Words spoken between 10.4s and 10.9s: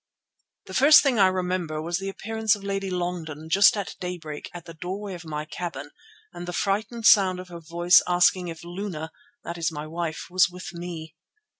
with